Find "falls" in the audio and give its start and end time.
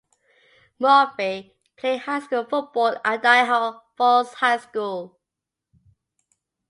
3.95-4.33